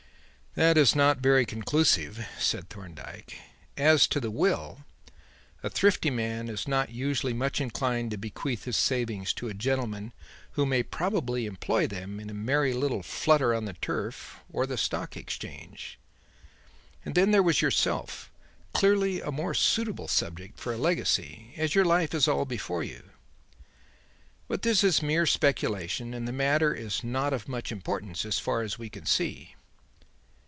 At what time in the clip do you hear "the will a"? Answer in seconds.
4.19-5.69